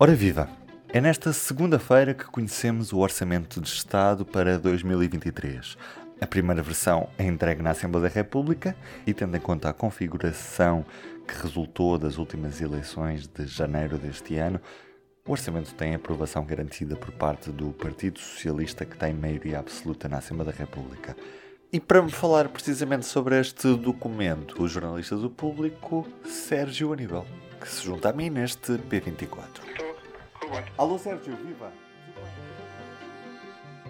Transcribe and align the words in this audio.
Ora 0.00 0.14
viva! 0.14 0.48
É 0.90 1.00
nesta 1.00 1.32
segunda-feira 1.32 2.14
que 2.14 2.24
conhecemos 2.26 2.92
o 2.92 2.98
Orçamento 2.98 3.60
de 3.60 3.68
Estado 3.68 4.24
para 4.24 4.56
2023. 4.56 5.76
A 6.20 6.26
primeira 6.26 6.62
versão 6.62 7.08
é 7.18 7.24
entregue 7.24 7.62
na 7.62 7.70
Assembleia 7.70 8.08
da 8.08 8.14
República 8.14 8.76
e, 9.04 9.12
tendo 9.12 9.36
em 9.36 9.40
conta 9.40 9.68
a 9.68 9.72
configuração 9.72 10.86
que 11.26 11.42
resultou 11.42 11.98
das 11.98 12.16
últimas 12.16 12.60
eleições 12.60 13.26
de 13.26 13.44
janeiro 13.44 13.98
deste 13.98 14.36
ano, 14.36 14.60
o 15.26 15.32
orçamento 15.32 15.74
tem 15.74 15.96
aprovação 15.96 16.44
garantida 16.44 16.94
por 16.94 17.10
parte 17.10 17.50
do 17.50 17.72
Partido 17.72 18.20
Socialista, 18.20 18.84
que 18.84 18.96
tem 18.96 19.12
maioria 19.12 19.58
absoluta 19.58 20.08
na 20.08 20.18
Assembleia 20.18 20.52
da 20.52 20.56
República. 20.56 21.16
E 21.72 21.80
para 21.80 22.00
me 22.00 22.12
falar 22.12 22.48
precisamente 22.50 23.04
sobre 23.04 23.40
este 23.40 23.74
documento, 23.74 24.62
o 24.62 24.68
jornalista 24.68 25.16
do 25.16 25.28
público, 25.28 26.06
Sérgio 26.24 26.92
Aníbal, 26.92 27.26
que 27.60 27.68
se 27.68 27.84
junta 27.84 28.10
a 28.10 28.12
mim 28.12 28.30
neste 28.30 28.74
P24. 28.74 29.87
Alô 30.76 30.98
Sérgio, 30.98 31.36
viva! 31.36 31.72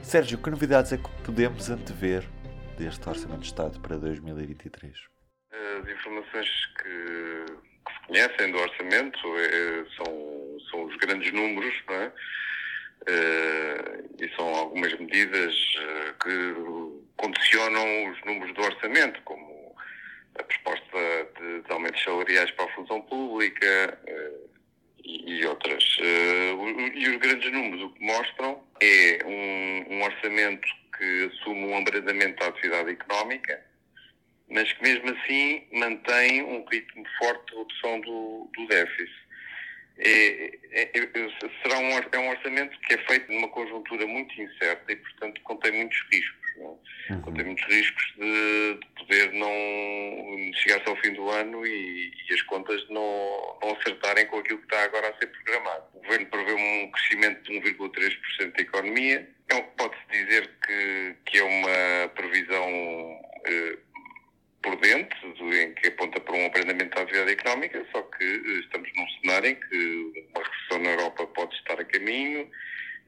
Sérgio, 0.03 0.39
que 0.39 0.51
novidades 0.51 0.93
é 0.93 0.99
que 0.99 1.09
podemos 1.25 1.71
antever 1.71 2.25
deste 2.77 3.09
Orçamento 3.09 3.41
de 3.41 3.47
Estado 3.47 3.81
para 3.81 3.97
2023? 3.97 4.95
As 5.51 5.89
informações 5.89 6.49
que, 6.79 7.45
que 7.87 7.93
se 7.93 8.07
conhecem 8.07 8.53
do 8.53 8.59
orçamento 8.59 9.19
é, 9.39 9.85
são, 9.97 10.59
são 10.71 10.85
os 10.85 10.97
grandes 10.97 11.33
números, 11.33 11.75
não 11.87 11.95
é? 11.95 12.13
Uh, 13.09 14.23
e 14.23 14.29
são 14.37 14.47
algumas 14.55 14.93
medidas 14.99 15.55
uh, 15.55 16.15
que 16.23 17.15
condicionam 17.17 18.11
os 18.11 18.25
números 18.25 18.55
do 18.55 18.61
orçamento, 18.63 19.23
como 19.23 19.75
a 20.39 20.43
proposta 20.43 20.99
de, 21.39 21.63
de 21.63 21.73
aumentos 21.73 22.03
salariais 22.03 22.51
para 22.51 22.67
a 22.67 22.75
função 22.75 23.01
pública, 23.03 23.99
uh, 24.09 24.58
e, 25.05 25.47
outras. 25.47 25.99
Uh, 25.99 26.93
e 26.95 27.09
os 27.09 27.17
grandes 27.17 27.53
números 27.53 27.83
o 27.83 27.91
que 27.91 28.05
mostram 28.05 28.63
é 28.81 29.19
um, 29.25 29.95
um 29.95 30.03
orçamento 30.03 30.69
que 30.97 31.31
assume 31.33 31.65
um 31.65 31.79
abrandamento 31.79 32.41
da 32.41 32.49
atividade 32.49 32.91
económica, 32.91 33.65
mas 34.51 34.73
que 34.73 34.83
mesmo 34.83 35.11
assim 35.11 35.67
mantém 35.73 36.43
um 36.43 36.65
ritmo 36.67 37.05
forte 37.19 37.53
de 37.53 37.59
redução 37.59 38.01
do, 38.01 38.51
do 38.57 38.67
déficit 38.67 39.28
é, 39.99 40.59
é, 40.71 40.91
é, 40.95 41.09
será 41.63 41.79
um, 41.79 41.91
é 41.91 42.19
um 42.19 42.31
orçamento 42.31 42.79
que 42.81 42.95
é 42.95 42.99
feito 42.99 43.33
numa 43.33 43.49
conjuntura 43.49 44.07
muito 44.07 44.41
incerta 44.41 44.93
e, 44.93 44.97
portanto, 44.97 45.41
contém 45.43 45.73
muitos 45.73 45.99
riscos. 46.13 46.39
É? 46.59 47.13
Uhum. 47.13 47.21
Contém 47.23 47.45
muitos 47.45 47.65
riscos 47.67 48.15
de, 48.17 48.75
de 48.75 48.87
poder 48.97 49.33
não 49.33 50.53
chegar-se 50.55 50.89
ao 50.89 50.97
fim 50.97 51.13
do 51.13 51.29
ano 51.31 51.67
e, 51.67 52.13
e, 52.29 52.35
as 52.35 52.43
contas 52.43 52.87
não, 52.89 53.59
não 53.63 53.77
acertarem 53.77 54.27
com 54.27 54.39
aquilo 54.39 54.59
que 54.59 54.65
está 54.65 54.85
agora 54.85 55.09
a 55.09 55.19
ser 55.19 55.27
programado. 55.27 55.85
O 55.95 56.01
governo 56.01 56.27
prevê 56.27 56.53
um 56.53 56.91
crescimento 56.91 57.43
de 57.43 57.61
1,3% 57.61 58.57
da 58.57 58.63
economia. 58.63 59.29
Então, 59.45 59.63
pode-se 59.77 60.25
dizer 60.25 60.51
que, 60.67 61.17
que 61.25 61.39
é 61.39 61.43
uma 61.43 62.09
previsão 62.15 62.69
eh, 63.47 63.79
prudente, 64.63 65.17
em 65.25 65.75
que 65.75 65.89
aponta 65.89 66.21
para 66.21 66.37
um 66.37 66.47
abrandamento 66.47 66.95
da 66.95 67.03
atividade 67.03 67.33
económica, 67.33 67.87
só 67.93 68.03
que 68.03 68.25
eh, 68.25 68.61
estamos 68.61 68.91
num 68.97 69.09
cenário 69.21 69.51
em 69.51 69.55
que 69.55 70.27
uma 70.35 70.45
recessão 70.45 70.79
na 70.81 70.91
Europa 70.91 71.27
pode 71.29 71.55
estar 71.57 71.81
a 71.81 71.85
caminho 71.85 72.51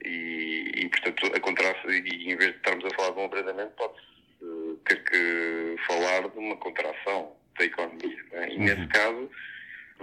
e, 0.04 0.70
e 0.76 0.88
portanto, 0.88 1.26
a 1.34 1.40
contração, 1.40 1.90
e 1.90 2.32
em 2.32 2.36
vez 2.36 2.52
de 2.52 2.56
estarmos 2.56 2.84
a 2.84 2.94
falar 2.96 3.10
de 3.12 3.18
um 3.20 3.24
abrandamento, 3.24 3.72
pode-se 3.76 4.06
eh, 4.42 4.76
ter 4.86 5.04
que 5.04 5.76
falar 5.86 6.28
de 6.28 6.38
uma 6.38 6.56
contração 6.56 7.36
da 7.58 7.64
economia. 7.64 8.24
É? 8.32 8.48
E 8.48 8.56
uhum. 8.56 8.64
nesse 8.64 8.86
caso, 8.88 9.30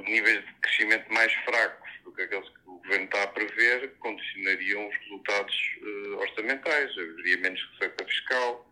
níveis 0.05 0.45
de 0.45 0.53
crescimento 0.61 1.11
mais 1.11 1.33
fracos 1.33 1.89
do 2.03 2.11
que 2.11 2.21
aqueles 2.21 2.47
que 2.49 2.59
o 2.67 2.77
Governo 2.77 3.05
está 3.05 3.23
a 3.23 3.27
prever 3.27 3.93
condicionariam 3.99 4.87
os 4.87 4.95
resultados 4.97 5.77
uh, 5.81 6.17
orçamentais. 6.17 6.91
Haveria 6.91 7.37
menos 7.37 7.61
receita 7.73 8.05
fiscal, 8.05 8.66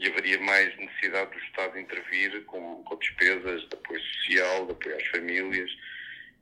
e 0.00 0.08
haveria 0.08 0.40
mais 0.40 0.74
necessidade 0.78 1.30
do 1.30 1.38
Estado 1.44 1.78
intervir 1.78 2.42
com, 2.46 2.82
com 2.84 2.96
despesas 2.96 3.60
de 3.68 3.74
apoio 3.74 4.00
social, 4.00 4.66
de 4.66 4.72
apoio 4.72 4.96
às 4.96 5.06
famílias. 5.08 5.70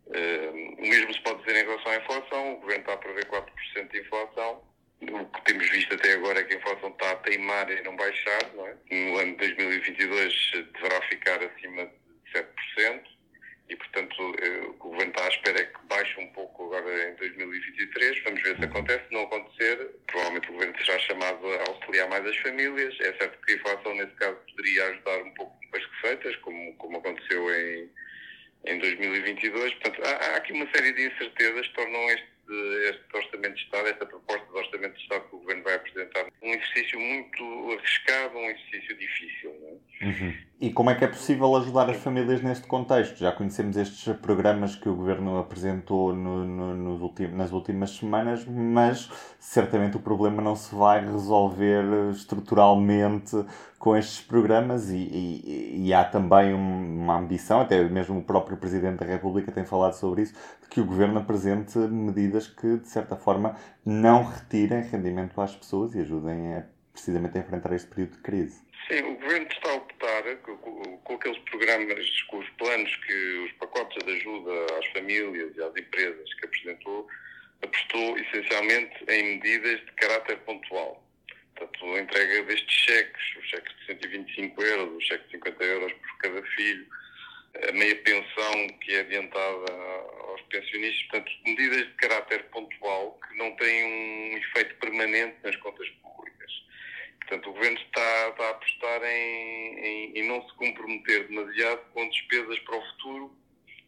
Uh, 0.07 0.75
o 0.79 0.81
mesmo 0.81 1.13
se 1.13 1.21
pode 1.23 1.41
dizer 1.45 1.65
em 1.65 1.69
relação 1.69 1.93
à 1.93 1.97
inflação. 1.97 2.53
O 2.53 2.61
Governo 2.61 2.81
está 2.83 2.93
a 2.95 2.97
prever 2.97 3.27
4% 3.27 3.91
de 3.91 4.01
inflação. 4.01 4.63
O 5.03 5.25
que 5.27 5.45
temos 5.45 5.69
visto 5.71 5.93
até 5.95 6.13
agora 6.15 6.41
é 6.41 6.45
que 6.45 6.55
a 6.55 6.59
inflação 6.59 6.89
está 6.91 7.11
a 7.11 7.17
teimar 7.17 7.69
e 7.71 7.83
não 7.83 7.97
baixar. 7.97 8.55
Não 8.55 8.67
é? 8.67 8.77
No 8.91 9.19
ano 9.19 9.33
de 9.33 9.55
2022 9.55 10.53
deverá 10.73 11.03
ficar 11.09 11.43
acima 11.43 11.85
de 11.87 12.33
7% 12.33 13.03
e, 13.69 13.77
portanto, 13.77 14.37
eh, 14.41 14.67
o 14.67 14.73
governo 14.75 15.13
está 15.13 15.25
à 15.25 15.29
espera 15.29 15.65
que 15.65 15.79
baixe 15.89 16.19
um 16.21 16.29
pouco 16.29 16.65
agora 16.75 17.11
em 17.11 17.15
2023. 17.17 18.23
Vamos 18.25 18.43
ver 18.43 18.57
se 18.57 18.65
acontece. 18.65 19.07
Se 19.09 19.13
não 19.13 19.23
acontecer, 19.23 19.91
provavelmente 20.07 20.49
o 20.49 20.53
governo 20.53 20.75
a 21.31 21.71
auxiliar 21.71 22.09
mais 22.09 22.25
as 22.27 22.37
famílias. 22.39 22.95
É 23.01 23.13
certo 23.15 23.39
que 23.45 23.53
a 23.53 23.57
inflação, 23.57 23.95
nesse 23.95 24.15
caso, 24.15 24.37
poderia 24.51 24.87
ajudar 24.87 25.23
um 25.23 25.35
pouco 25.35 25.59
as 25.75 25.85
receitas, 25.85 26.37
como, 26.37 26.75
como 26.77 26.99
aconteceu 26.99 27.55
em, 27.55 27.91
em 28.67 28.79
2022. 28.79 29.75
Portanto, 29.75 30.03
há, 30.07 30.11
há 30.11 30.37
aqui 30.37 30.53
uma 30.53 30.69
série 30.73 30.93
de 30.93 31.07
incertezas 31.07 31.67
que 31.69 31.75
tornam 31.75 32.11
este, 32.11 32.29
este 32.89 33.05
Orçamento 33.15 33.55
de 33.55 33.63
Estado, 33.63 33.89
esta 33.89 34.07
proposta 34.07 34.47
de 34.47 34.59
Orçamento 34.59 34.95
de 34.95 35.03
Estado 35.03 35.29
que 35.29 35.37
o 35.37 35.39
Governo 35.39 35.63
vai 35.65 35.75
apresentar, 35.75 36.27
um 36.43 36.55
exercício 36.55 36.99
muito 36.99 37.73
arriscado, 37.73 38.39
um 38.39 38.51
exercício 38.51 38.97
difícil. 38.97 39.81
É? 40.01 40.05
Uhum. 40.05 40.48
E 40.61 40.73
como 40.73 40.91
é 40.91 40.95
que 40.97 41.05
é 41.05 41.07
possível 41.07 41.55
ajudar 41.55 41.89
as 41.89 41.99
famílias 41.99 42.43
neste 42.43 42.67
contexto? 42.67 43.17
Já 43.17 43.31
conhecemos 43.31 43.77
estes 43.77 44.13
programas 44.17 44.75
que 44.75 44.89
o 44.89 44.95
Governo 44.97 45.39
apresentou 45.39 46.13
no, 46.13 46.45
no, 46.45 46.97
nas 47.29 47.53
últimas 47.53 47.91
semanas, 47.91 48.45
mas 48.45 49.09
certamente 49.39 49.97
o 49.97 50.01
problema 50.01 50.43
não 50.43 50.57
se 50.57 50.75
vai 50.75 51.01
resolver 51.01 52.11
estruturalmente 52.11 53.37
com 53.79 53.97
estes 53.97 54.21
programas 54.21 54.91
e, 54.91 54.97
e, 54.97 55.87
e 55.87 55.95
há 55.95 56.03
também 56.03 56.53
uma 56.53 57.17
ambição, 57.17 57.61
até 57.61 57.85
mesmo 57.85 58.19
o 58.19 58.25
próprio 58.25 58.57
Presidente 58.57 58.99
da 58.99 59.07
República 59.07 59.53
tem 59.53 59.65
falado 59.65 59.93
sobre 59.93 60.23
isso, 60.23 60.35
de 60.61 60.69
que 60.69 60.81
o 60.81 60.85
Governo 60.85 61.21
apresente 61.21 61.79
medidas 61.79 62.49
que, 62.49 62.79
de 62.79 62.89
certa 62.89 63.15
forma, 63.15 63.55
não 63.87 64.25
retirem 64.25 64.83
rendimento 64.83 65.41
às 65.41 65.55
pessoas 65.55 65.95
e 65.95 66.01
ajudem 66.01 66.57
a, 66.57 66.65
precisamente 66.93 67.39
a 67.39 67.43
enfrentar 67.43 67.73
este 67.75 67.87
período 67.87 68.17
de 68.17 68.19
crise. 68.19 68.61
Sim, 68.89 69.03
o 69.03 69.21
Governo 69.21 69.47
está 69.47 69.77
com, 71.09 71.15
aqueles 71.15 71.39
programas, 71.39 72.23
com 72.25 72.39
os 72.39 72.49
planos, 72.51 72.95
que 72.97 73.15
os 73.47 73.53
pacotes 73.53 74.05
de 74.05 74.13
ajuda 74.13 74.67
às 74.79 74.87
famílias 74.89 75.57
e 75.57 75.63
às 75.63 75.75
empresas 75.75 76.35
que 76.35 76.45
apresentou, 76.45 77.09
apostou 77.63 78.19
essencialmente 78.19 78.95
em 79.09 79.37
medidas 79.37 79.81
de 79.81 79.93
caráter 79.93 80.39
pontual. 80.41 81.03
Portanto, 81.57 81.95
a 81.95 82.01
entrega 82.01 82.43
destes 82.45 82.71
cheques, 82.71 83.37
os 83.37 83.49
cheques 83.49 83.75
de 83.81 83.87
125 83.87 84.63
euros, 84.63 84.97
os 84.97 85.05
cheques 85.05 85.27
de 85.27 85.33
50 85.33 85.65
euros 85.65 85.93
por 85.93 86.19
cada 86.19 86.43
filho, 86.43 86.87
a 87.69 87.73
meia 87.73 87.97
pensão 87.97 88.69
que 88.81 88.95
é 88.95 89.01
adiantada 89.01 89.73
aos 90.29 90.43
pensionistas, 90.43 91.03
portanto, 91.09 91.33
medidas 91.47 91.87
de 91.87 91.95
caráter 91.95 92.45
pontual 92.51 93.19
que 93.27 93.39
não 93.39 93.57
têm 93.57 93.85
um 93.85 94.37
efeito 94.37 94.75
permanente 94.77 95.37
nas 95.43 95.57
contas 95.57 95.89
públicas. 96.03 96.28
Portanto, 97.29 97.51
o 97.51 97.53
Governo 97.53 97.79
está, 97.79 98.29
está 98.31 98.45
a 98.47 98.51
apostar 98.51 99.05
em, 99.05 99.79
em, 99.79 100.19
em, 100.19 100.29
não 100.29 100.43
se 100.49 100.55
comprometer 100.55 101.29
demasiado 101.29 101.81
com 101.93 102.09
despesas 102.09 102.59
para 102.61 102.77
o 102.77 102.87
futuro 102.87 103.37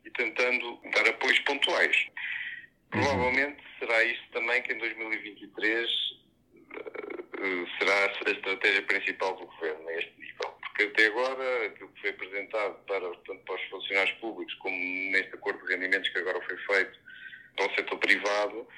e 0.04 0.10
tentando 0.10 0.78
dar 0.92 1.08
apoios 1.08 1.38
pontuais. 1.40 2.06
Provavelmente 2.90 3.62
será 3.78 4.04
isto 4.04 4.28
também 4.32 4.60
que 4.62 4.74
em 4.74 4.78
2023 4.78 5.90
uh, 5.90 7.68
será 7.78 8.04
a 8.26 8.30
estratégia 8.30 8.82
principal 8.82 9.36
do 9.36 9.46
Governo 9.46 9.88
a 9.88 9.94
este 9.94 10.20
nível 10.20 10.60
porque 10.80 10.84
até 10.84 11.06
agora 11.06 11.66
aquilo 11.66 11.88
que 11.90 12.00
foi 12.00 12.10
apresentado 12.10 12.74
para, 12.86 13.00
tanto 13.00 13.44
para 13.44 13.54
os 13.54 13.62
funcionários 13.68 14.18
públicos 14.18 14.54
como 14.54 14.76
neste 14.76 15.34
acordo 15.34 15.64
de 15.66 15.74
rendimentos 15.74 16.08
que 16.08 16.18
agora 16.18 16.40
foi 16.42 16.56
feito 16.56 16.98
para 17.56 17.66
o 17.66 17.74
setor 17.74 17.98
privado, 17.98 18.68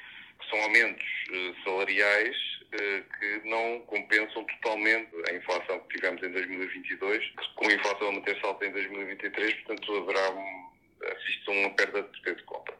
são 0.50 0.60
aumentos 0.62 1.04
eh, 1.32 1.54
salariais 1.64 2.36
eh, 2.72 3.02
que 3.18 3.48
não 3.48 3.80
compensam 3.80 4.44
totalmente 4.44 5.10
a 5.30 5.34
inflação 5.34 5.78
que 5.80 5.96
tivemos 5.96 6.22
em 6.22 6.32
2022, 6.72 7.32
com 7.56 7.68
a 7.68 7.72
inflação 7.72 8.08
a 8.08 8.12
manter 8.12 8.40
salto 8.40 8.64
em 8.64 8.72
2023, 8.72 9.54
portanto 9.62 9.96
haverá 9.96 10.30
um, 10.30 10.72
a 11.04 11.50
uma 11.50 11.70
perda 11.70 12.02
de 12.02 12.18
poder 12.18 12.36
de 12.36 12.42
compra. 12.44 12.74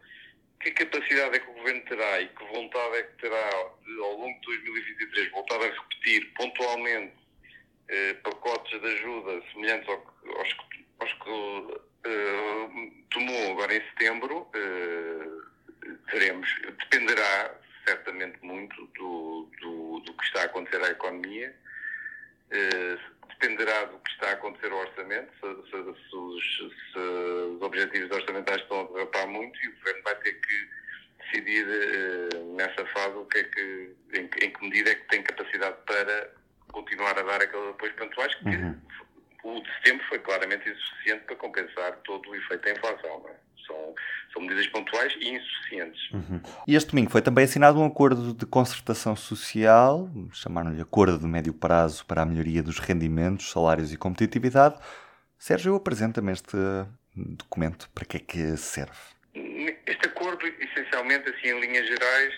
Que 0.61 0.71
capacidade 0.71 1.37
é 1.37 1.41
que 1.41 1.51
o 1.51 1.55
Governo 1.55 1.83
terá 1.83 2.21
e 2.21 2.29
que 2.29 2.45
vontade 2.45 2.97
é 2.97 3.03
que 3.03 3.17
terá 3.21 3.51
de, 3.85 4.01
ao 4.01 4.13
longo 4.17 4.41
de 4.41 4.47
2023 4.47 5.31
voltar 5.33 5.61
a 5.61 5.67
repetir 5.67 6.33
pontualmente 6.35 7.15
eh, 7.89 8.15
pacotes 8.23 8.81
de 8.81 8.87
ajuda 8.87 9.43
semelhantes 9.53 9.89
ao, 9.89 10.15
aos, 10.39 10.57
aos 11.01 11.13
que 11.15 11.81
eh, 12.05 12.91
tomou 13.11 13.53
agora 13.53 13.75
em 13.75 13.81
setembro, 13.91 14.49
eh, 14.55 15.89
teremos, 16.11 16.49
dependerá 16.79 17.55
certamente 17.87 18.39
muito 18.43 18.87
do, 18.99 19.51
do, 19.61 20.01
do, 20.01 20.15
que 20.15 20.25
está 20.25 20.43
a 20.43 20.45
acontecer 20.45 20.83
à 20.83 20.91
economia, 20.91 21.55
eh, 22.51 22.99
dependerá 23.43 23.85
do 23.87 23.99
que 23.99 24.11
está 24.13 24.31
a 24.31 24.33
acontecer 24.33 24.73
ao 24.73 24.79
orçamento, 24.79 25.33
se, 25.41 25.71
se, 25.71 25.71
se, 25.71 26.17
os, 26.17 26.57
se 26.93 26.99
os, 26.99 27.63
objetivos 27.63 28.11
orçamentais 28.11 28.63
estão 28.63 28.81
a 28.81 28.93
derrapar 28.93 29.27
muito 29.27 29.59
e 29.65 29.69
o 29.69 29.77
Governo 29.77 30.03
vai 30.05 30.15
ter 30.17 30.33
que 30.35 30.69
decidir 31.19 31.67
uh, 31.67 32.55
nessa 32.55 32.87
fase 32.87 33.17
o 33.17 33.27
que 33.27 33.39
é 33.39 33.45
que, 33.45 33.97
em, 34.15 34.25
em, 34.45 34.51
que 34.51 34.63
medida 34.63 34.91
é 34.91 34.95
que 34.95 35.09
tem 35.09 35.23
capacidade 35.23 35.77
para 35.87 36.31
continuar 36.71 37.19
a 37.19 37.23
dar 37.23 37.43
aqueles 37.43 37.71
apoios 37.71 37.95
pontuais 37.97 38.35
que 38.37 38.49
uhum. 38.49 38.81
o 39.45 39.61
de 39.61 39.75
setembro 39.75 40.07
foi 40.09 40.19
claramente 40.21 40.69
insuficiente 40.69 41.25
para 41.25 41.37
compensar 41.37 41.97
todo 42.05 42.31
o 42.31 42.35
efeito 42.37 42.63
da 42.63 42.71
inflação. 42.71 43.27
É? 43.29 43.52
São, 44.33 44.43
medidas 44.43 44.67
pontuais 44.69 45.15
e 45.21 45.29
insuficientes. 45.29 46.11
Uhum. 46.13 46.41
E 46.67 46.75
este 46.75 46.91
domingo 46.91 47.11
foi 47.11 47.23
também 47.23 47.45
assinado 47.45 47.81
um 47.81 47.87
acordo 47.87 48.35
de 48.35 48.47
concertação 48.47 49.15
social, 49.15 50.09
chamaram-lhe 50.33 50.81
Acordo 50.81 51.19
de 51.19 51.27
Médio 51.27 51.53
Prazo 51.53 52.05
para 52.07 52.23
a 52.23 52.27
Melhoria 52.27 52.63
dos 52.63 52.79
Rendimentos, 52.79 53.51
Salários 53.51 53.93
e 53.93 53.97
Competitividade. 53.97 54.79
Sérgio, 55.39 55.75
apresenta-me 55.75 56.33
este 56.33 56.57
documento. 57.15 57.91
Para 57.95 58.05
que 58.05 58.17
é 58.17 58.21
que 58.21 58.57
serve? 58.57 58.99
Este 59.35 60.07
acordo, 60.07 60.47
essencialmente, 60.47 61.29
assim, 61.29 61.49
em 61.49 61.61
linhas 61.61 61.87
gerais, 61.87 62.35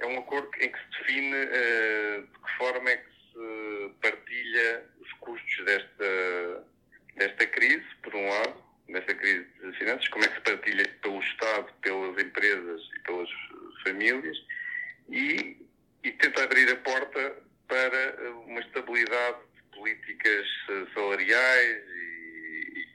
é 0.00 0.06
um 0.06 0.18
acordo 0.18 0.50
em 0.60 0.70
que 0.70 0.78
se 0.78 1.00
define 1.00 1.34
uh, 1.34 2.22
de 2.22 2.38
que 2.38 2.56
forma 2.58 2.90
é 2.90 2.96
que 2.96 3.10
se 3.10 3.94
partilha 4.02 4.84
os 5.00 5.12
custos 5.14 5.64
desta, 5.64 6.64
desta 7.16 7.46
crise, 7.46 7.84
por 8.02 8.14
um 8.14 8.28
lado, 8.28 8.64
nesta 8.88 9.14
crise 9.14 9.46
de 9.62 9.72
finanças, 9.78 10.08
como 10.08 10.24
é 10.24 10.28
que 10.28 10.34
se 10.34 10.40
partilha 10.40 10.84
pelo 11.02 11.20
Estado, 11.20 11.72
pelas 11.82 12.22
empresas 12.22 12.82
e 12.96 13.00
pelas 13.00 13.28
famílias 13.82 14.36
e, 15.08 15.56
e 16.04 16.10
tenta 16.12 16.44
abrir 16.44 16.70
a 16.70 16.76
porta 16.76 17.36
para 17.68 18.30
uma 18.46 18.60
estabilidade 18.60 19.38
de 19.54 19.76
políticas 19.76 20.46
salariais 21.26 21.82
e, 21.88 22.78
e 22.78 22.86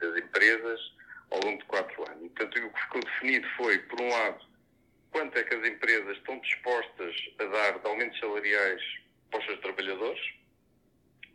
das 0.00 0.16
empresas 0.16 0.80
ao 1.30 1.40
longo 1.40 1.58
de 1.58 1.64
quatro 1.64 2.10
anos. 2.10 2.30
Portanto, 2.32 2.66
o 2.66 2.72
que 2.72 2.80
ficou 2.82 3.00
definido 3.02 3.48
foi, 3.56 3.78
por 3.78 4.00
um 4.00 4.08
lado, 4.08 4.44
quanto 5.10 5.38
é 5.38 5.44
que 5.44 5.54
as 5.54 5.66
empresas 5.66 6.16
estão 6.16 6.38
dispostas 6.40 7.14
a 7.38 7.44
dar 7.44 7.78
de 7.78 7.86
aumentos 7.86 8.18
salariais 8.18 8.82
para 9.30 9.40
os 9.40 9.46
seus 9.46 9.60
trabalhadores, 9.60 10.20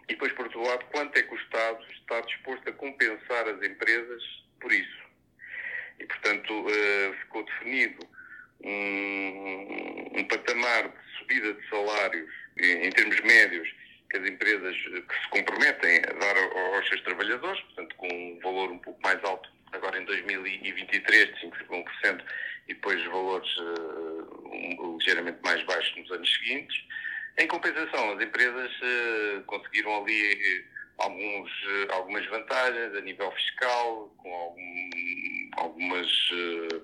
e 0.08 0.14
depois, 0.14 0.34
por 0.34 0.46
outro 0.46 0.62
lado, 0.64 0.86
quanto 0.92 1.18
é 1.18 1.24
que 1.24 1.34
o 1.34 1.38
Estado 1.38 1.86
está 1.92 2.22
disposto 2.22 2.68
a 2.68 2.74
compensar 2.74 3.48
as 3.48 3.64
empresas 3.64 4.24
por 4.60 4.72
isso? 4.72 5.02
E, 6.00 6.06
portanto, 6.06 6.52
uh, 6.54 7.14
ficou 7.22 7.46
definido 7.46 8.00
um, 8.64 10.20
um, 10.20 10.24
patamar 10.26 10.90
de 10.90 11.18
subida 11.18 11.54
de 11.54 11.70
salários 11.70 12.30
em, 12.58 12.90
termos 12.90 13.20
médios 13.22 13.74
que 14.10 14.18
as 14.18 14.30
empresas 14.30 14.76
que 14.76 15.22
se 15.22 15.30
comprometem 15.30 16.01
aos 16.82 16.90
seus 16.90 17.02
trabalhadores, 17.02 17.62
portanto, 17.62 17.96
com 17.96 18.08
um 18.08 18.40
valor 18.40 18.72
um 18.72 18.80
pouco 18.80 19.00
mais 19.04 19.24
alto 19.24 19.50
agora 19.72 20.02
em 20.02 20.06
2023 20.06 21.28
de 21.28 21.48
5,1% 21.48 22.24
e 22.68 22.74
depois 22.74 23.04
valores 23.06 23.58
uh, 23.58 24.98
ligeiramente 24.98 25.40
mais 25.44 25.64
baixos 25.64 25.96
nos 25.98 26.12
anos 26.12 26.34
seguintes. 26.34 26.84
Em 27.38 27.48
compensação, 27.48 28.14
as 28.14 28.22
empresas 28.22 28.72
uh, 28.72 29.44
conseguiram 29.46 30.04
ali 30.04 30.34
eh, 30.34 30.64
alguns, 30.98 31.50
uh, 31.50 31.94
algumas 31.94 32.26
vantagens 32.28 32.94
a 32.96 33.02
nível 33.02 33.32
fiscal, 33.32 34.14
com 34.18 34.34
algum, 34.34 34.90
algumas 35.58 36.12
uh, 36.32 36.84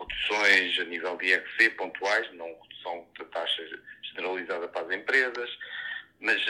reduções 0.00 0.78
a 0.80 0.84
nível 0.84 1.16
de 1.18 1.26
IRC 1.26 1.70
pontuais, 1.76 2.28
não 2.34 2.46
redução 2.62 3.06
da 3.18 3.24
taxa 3.26 3.62
generalizada 4.02 4.66
para 4.68 4.86
as 4.86 4.92
empresas, 4.92 5.50
mas 6.20 6.42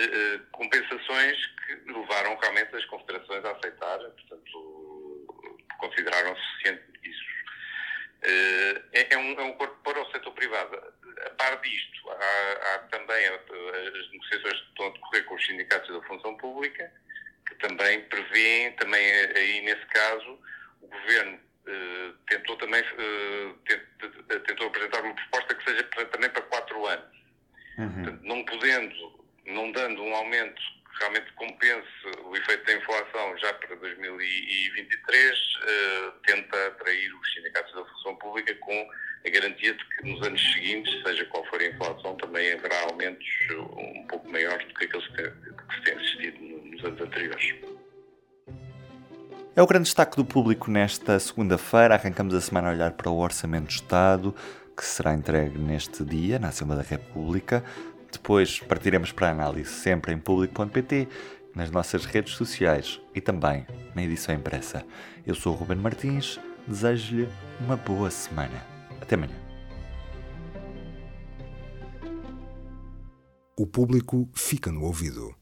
compensações 0.52 1.46
que 1.66 1.92
levaram 1.92 2.36
realmente 2.36 2.76
as 2.76 2.84
confederações 2.86 3.44
a 3.44 3.50
aceitar, 3.50 3.98
portanto, 3.98 5.56
consideraram 5.78 6.36
suficiente 6.36 6.82
isso. 7.02 7.24
É, 8.22 9.14
é, 9.14 9.18
um, 9.18 9.40
é 9.40 9.42
um 9.42 9.52
corpo 9.54 9.76
para 9.82 10.00
o 10.00 10.12
setor 10.12 10.32
privado 10.32 10.76
a 11.24 11.30
par 11.30 11.60
disto, 11.60 12.10
há, 12.10 12.74
há 12.74 12.78
também 12.90 13.26
as 13.26 14.10
negociações 14.10 14.60
que 14.60 14.68
estão 14.68 14.86
a 14.86 14.90
decorrer 14.90 15.24
com 15.24 15.34
os 15.34 15.46
sindicatos 15.46 15.88
da 15.88 16.06
função 16.06 16.36
pública, 16.36 16.92
que 17.46 17.54
também 17.56 18.02
prevêem, 18.02 18.72
também 18.72 19.04
aí 19.36 19.62
nesse 19.62 19.86
caso, 19.86 20.38
o 20.80 20.88
Governo 20.88 21.40
eh, 21.66 22.12
tentou 22.28 22.56
também 22.56 22.80
eh, 22.80 24.38
tentou 24.46 24.68
apresentar 24.68 25.02
uma 25.02 25.14
proposta 25.14 25.54
que 25.54 25.64
seja 25.64 25.84
para, 25.84 26.04
também 26.06 26.30
para 26.30 26.42
quatro 26.42 26.86
anos. 26.86 27.16
Uhum. 27.78 27.92
Portanto, 27.92 28.22
não 28.22 28.44
podendo, 28.44 29.26
não 29.46 29.72
dando 29.72 30.02
um 30.02 30.14
aumento 30.14 30.62
que 30.84 30.85
realmente 30.98 31.32
compense 31.32 31.88
o 32.24 32.36
efeito 32.36 32.64
da 32.64 32.74
inflação 32.74 33.38
já 33.38 33.52
para 33.54 33.76
2023, 33.76 35.38
eh, 35.62 36.12
tenta 36.26 36.66
atrair 36.68 37.14
os 37.14 37.34
sindicatos 37.34 37.74
da 37.74 37.84
função 37.84 38.16
pública 38.16 38.54
com 38.56 38.90
a 39.26 39.30
garantia 39.30 39.74
de 39.74 39.84
que 39.84 40.10
nos 40.10 40.26
anos 40.26 40.52
seguintes, 40.52 41.02
seja 41.02 41.24
qual 41.26 41.44
for 41.46 41.60
a 41.60 41.66
inflação, 41.66 42.16
também 42.16 42.52
haverá 42.52 42.80
aumentos 42.82 43.26
um 43.50 44.06
pouco 44.08 44.30
maiores 44.30 44.66
do 44.68 44.74
que 44.74 44.84
aqueles 44.84 45.06
que, 45.08 45.22
se 45.74 45.82
têm 45.84 45.94
assistido 45.94 46.38
nos 46.40 46.84
anos 46.84 47.00
anteriores. 47.00 47.54
É 49.54 49.62
o 49.62 49.66
grande 49.66 49.84
destaque 49.84 50.16
do 50.16 50.24
público 50.24 50.70
nesta 50.70 51.18
segunda-feira. 51.18 51.94
Arrancamos 51.94 52.34
a 52.34 52.40
semana 52.40 52.68
a 52.68 52.72
olhar 52.72 52.92
para 52.92 53.10
o 53.10 53.18
Orçamento 53.18 53.68
de 53.68 53.74
Estado, 53.74 54.34
que 54.76 54.84
será 54.84 55.14
entregue 55.14 55.58
neste 55.58 56.04
dia 56.04 56.38
na 56.38 56.48
Assembleia 56.48 56.82
da 56.82 56.88
República. 56.88 57.64
Depois 58.16 58.60
partiremos 58.60 59.12
para 59.12 59.28
a 59.28 59.30
análise 59.30 59.70
sempre 59.70 60.10
em 60.10 60.18
público.pt, 60.18 61.06
nas 61.54 61.70
nossas 61.70 62.06
redes 62.06 62.34
sociais 62.34 62.98
e 63.14 63.20
também 63.20 63.66
na 63.94 64.02
edição 64.02 64.34
impressa. 64.34 64.84
Eu 65.26 65.34
sou 65.34 65.52
o 65.52 65.56
Ruben 65.56 65.76
Martins, 65.76 66.40
desejo-lhe 66.66 67.28
uma 67.60 67.76
boa 67.76 68.10
semana. 68.10 68.64
Até 69.02 69.16
amanhã. 69.16 69.36
O 73.54 73.66
público 73.66 74.28
fica 74.34 74.72
no 74.72 74.84
ouvido. 74.84 75.34